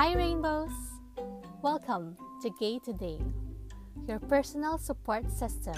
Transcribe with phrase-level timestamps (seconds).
[0.00, 0.72] Hi, Rainbows!
[1.60, 3.20] Welcome to Gay Today,
[4.08, 5.74] your personal support system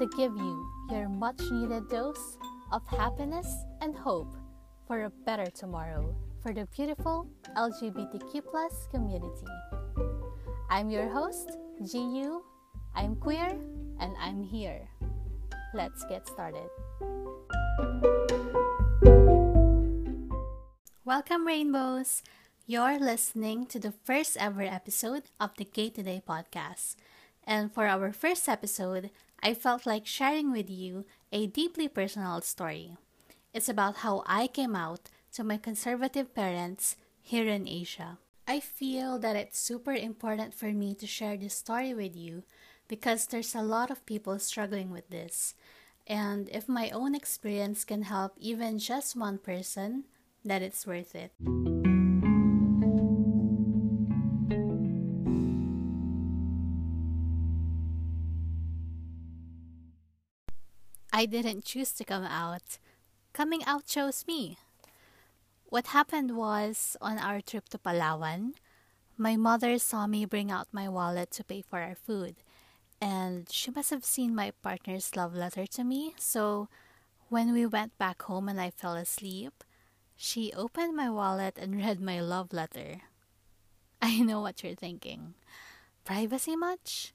[0.00, 2.38] to give you your much needed dose
[2.72, 3.46] of happiness
[3.80, 4.34] and hope
[4.88, 6.12] for a better tomorrow
[6.42, 9.46] for the beautiful LGBTQ community.
[10.68, 12.40] I'm your host, Chiyu.
[12.96, 13.56] I'm queer
[14.00, 14.88] and I'm here.
[15.72, 16.66] Let's get started.
[21.04, 22.24] Welcome, Rainbows!
[22.72, 26.96] You're listening to the first ever episode of the Gay Today podcast.
[27.44, 29.10] And for our first episode,
[29.42, 32.96] I felt like sharing with you a deeply personal story.
[33.52, 38.16] It's about how I came out to my conservative parents here in Asia.
[38.48, 42.42] I feel that it's super important for me to share this story with you
[42.88, 45.52] because there's a lot of people struggling with this.
[46.06, 50.04] And if my own experience can help even just one person,
[50.42, 51.32] that it's worth it.
[61.12, 62.78] I didn't choose to come out.
[63.34, 64.56] Coming out chose me.
[65.66, 68.54] What happened was on our trip to Palawan,
[69.18, 72.36] my mother saw me bring out my wallet to pay for our food,
[73.00, 76.14] and she must have seen my partner's love letter to me.
[76.18, 76.68] So
[77.28, 79.64] when we went back home and I fell asleep,
[80.16, 83.02] she opened my wallet and read my love letter.
[84.00, 85.34] I know what you're thinking.
[86.04, 87.12] Privacy much?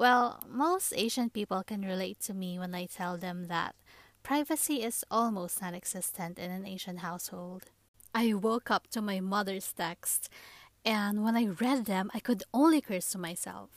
[0.00, 3.74] Well, most Asian people can relate to me when I tell them that
[4.22, 7.64] privacy is almost non existent in an Asian household.
[8.14, 10.30] I woke up to my mother's text,
[10.86, 13.68] and when I read them, I could only curse to myself.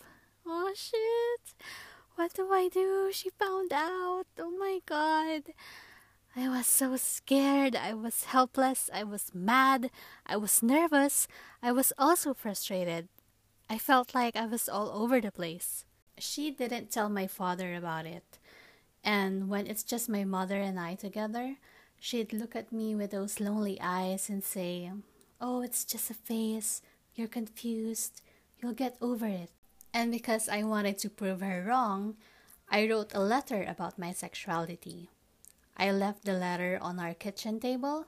[0.48, 1.56] Oh shit!
[2.16, 3.10] What do I do?
[3.12, 4.28] She found out!
[4.40, 5.52] Oh my god!
[6.38, 7.76] I was so scared.
[7.76, 8.90] I was helpless.
[8.94, 9.92] I was mad.
[10.26, 11.28] I was nervous.
[11.62, 13.10] I was also frustrated.
[13.70, 15.84] I felt like I was all over the place.
[16.24, 18.40] She didn't tell my father about it.
[19.03, 21.58] And when it's just my mother and I together,
[22.00, 24.90] she'd look at me with those lonely eyes and say,
[25.42, 26.81] Oh, it's just a phase.
[27.14, 28.22] You're confused.
[28.58, 29.52] You'll get over it.
[29.94, 32.16] And because I wanted to prove her wrong,
[32.70, 35.09] I wrote a letter about my sexuality.
[35.76, 38.08] I left the letter on our kitchen table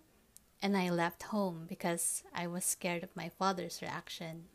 [0.62, 4.46] and I left home because I was scared of my father's reaction.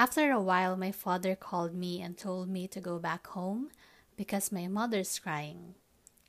[0.00, 3.68] After a while, my father called me and told me to go back home
[4.16, 5.74] because my mother's crying.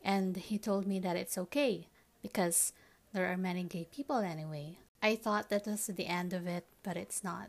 [0.04, 1.88] And he told me that it's okay
[2.22, 2.74] because
[3.14, 4.80] there are many gay people anyway.
[5.02, 7.48] I thought that was the end of it, but it's not.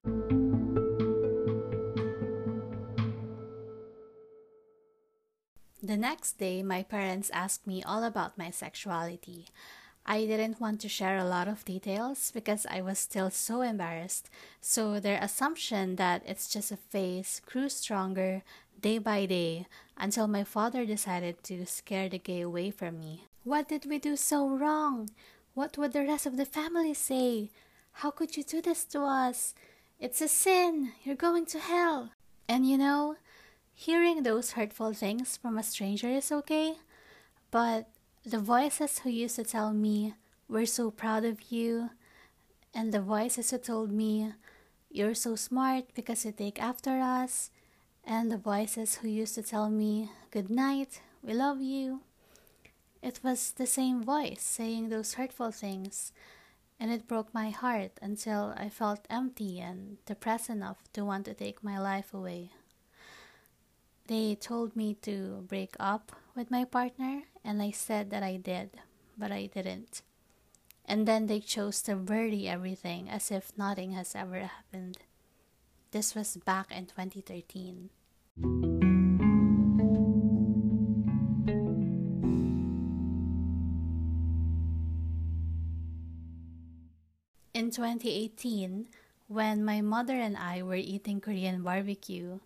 [5.83, 9.49] The next day, my parents asked me all about my sexuality.
[10.05, 14.29] I didn't want to share a lot of details because I was still so embarrassed,
[14.61, 18.43] so their assumption that it's just a phase grew stronger
[18.81, 23.27] day by day until my father decided to scare the gay away from me.
[23.45, 25.11] What did we do so wrong?
[25.55, 27.51] What would the rest of the family say?
[27.93, 29.55] How could you do this to us?
[30.01, 30.93] It's a sin.
[31.05, 32.11] You're going to hell.
[32.49, 33.17] And you know,
[33.75, 36.77] Hearing those hurtful things from a stranger is okay,
[37.51, 37.89] but
[38.25, 40.15] the voices who used to tell me,
[40.49, 41.91] We're so proud of you,
[42.73, 44.33] and the voices who told me,
[44.91, 47.51] You're so smart because you take after us,
[48.05, 52.03] and the voices who used to tell me, Good night, we love you.
[53.03, 56.13] It was the same voice saying those hurtful things,
[56.79, 61.35] and it broke my heart until I felt empty and depressed enough to want to
[61.35, 62.51] take my life away.
[64.13, 68.77] They told me to break up with my partner, and I said that I did,
[69.17, 70.03] but I didn't.
[70.85, 74.99] And then they chose to bury everything as if nothing has ever happened.
[75.93, 77.89] This was back in 2013.
[87.55, 88.89] In 2018,
[89.29, 92.41] when my mother and I were eating Korean barbecue,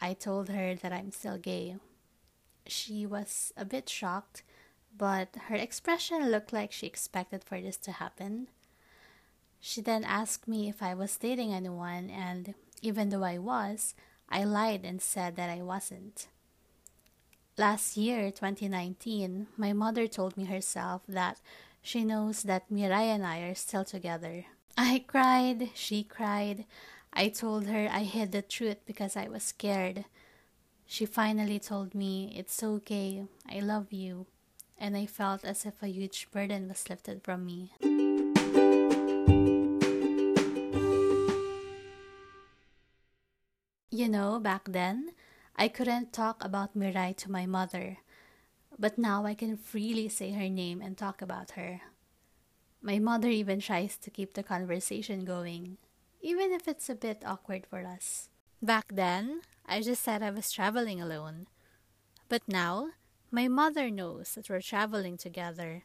[0.00, 1.76] I told her that I'm still gay.
[2.66, 4.42] She was a bit shocked,
[4.96, 8.48] but her expression looked like she expected for this to happen.
[9.60, 13.94] She then asked me if I was dating anyone, and even though I was,
[14.28, 16.28] I lied and said that I wasn't.
[17.56, 21.40] Last year, 2019, my mother told me herself that
[21.80, 24.46] she knows that Mirai and I are still together.
[24.76, 26.64] I cried, she cried.
[27.16, 30.04] I told her I hid the truth because I was scared.
[30.84, 34.26] She finally told me, It's okay, I love you,
[34.76, 37.70] and I felt as if a huge burden was lifted from me.
[43.92, 45.12] You know, back then,
[45.54, 47.98] I couldn't talk about Mirai to my mother,
[48.76, 51.80] but now I can freely say her name and talk about her.
[52.82, 55.78] My mother even tries to keep the conversation going,
[56.24, 58.30] even if it's a bit awkward for us.
[58.62, 61.46] Back then, I just said I was traveling alone.
[62.30, 62.96] But now,
[63.30, 65.84] my mother knows that we're traveling together,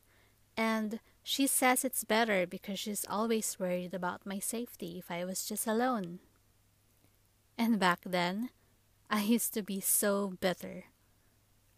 [0.56, 5.46] and she says it's better because she's always worried about my safety if I was
[5.46, 6.20] just alone.
[7.58, 8.50] And back then,
[9.10, 10.86] I used to be so bitter.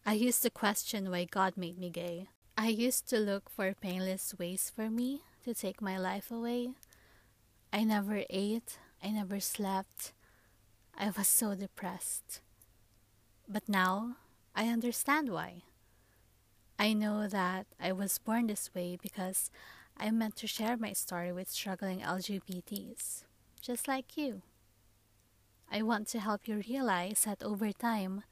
[0.06, 2.28] I used to question why God made me gay.
[2.56, 6.74] I used to look for painless ways for me to take my life away.
[7.72, 10.12] I never ate, I never slept.
[10.96, 12.40] I was so depressed.
[13.48, 14.16] But now
[14.54, 15.62] I understand why.
[16.78, 19.50] I know that I was born this way because
[19.96, 23.24] I meant to share my story with struggling LGBTs,
[23.60, 24.42] just like you.
[25.70, 28.24] I want to help you realize that over time,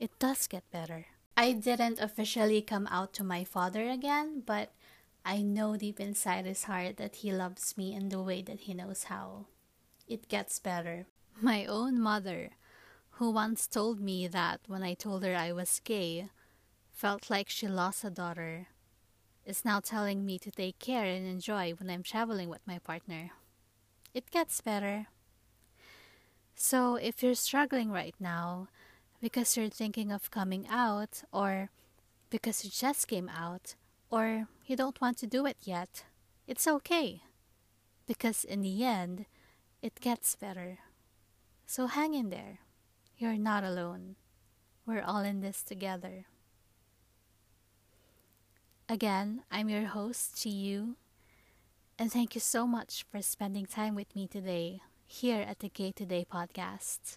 [0.00, 1.06] it does get better.
[1.36, 4.72] I didn't officially come out to my father again, but
[5.24, 8.74] I know deep inside his heart that he loves me in the way that he
[8.74, 9.46] knows how.
[10.08, 11.06] It gets better.
[11.40, 12.50] My own mother,
[13.12, 16.28] who once told me that when I told her I was gay,
[16.90, 18.66] felt like she lost a daughter,
[19.46, 23.30] is now telling me to take care and enjoy when I'm traveling with my partner.
[24.14, 25.06] It gets better.
[26.54, 28.68] So, if you're struggling right now
[29.22, 31.70] because you're thinking of coming out, or
[32.28, 33.76] because you just came out,
[34.12, 36.04] or you don't want to do it yet,
[36.46, 37.22] it's okay.
[38.06, 39.24] Because in the end,
[39.80, 40.78] it gets better.
[41.66, 42.58] So hang in there.
[43.16, 44.16] You're not alone.
[44.84, 46.26] We're all in this together.
[48.88, 50.96] Again, I'm your host, Chiyu,
[51.98, 55.92] and thank you so much for spending time with me today here at the Gay
[55.92, 57.16] Today podcast.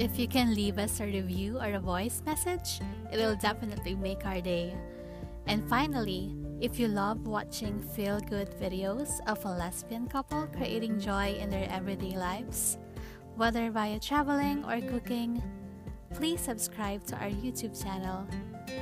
[0.00, 2.80] If you can leave us a review or a voice message,
[3.12, 4.76] it'll definitely make our day.
[5.48, 11.34] And finally, if you love watching feel good videos of a lesbian couple creating joy
[11.40, 12.78] in their everyday lives,
[13.34, 15.42] whether via traveling or cooking,
[16.14, 18.24] please subscribe to our YouTube channel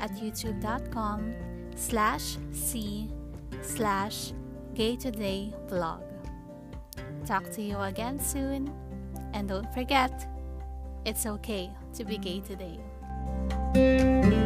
[0.01, 1.35] at youtube.com
[1.77, 3.11] slash c
[3.63, 4.33] slash
[4.75, 6.03] Gay Today vlog.
[7.25, 8.71] Talk to you again soon,
[9.33, 10.29] and don't forget,
[11.07, 12.45] it's okay to be gay mm.
[12.45, 14.46] today.